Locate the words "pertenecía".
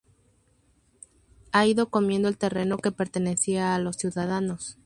2.91-3.75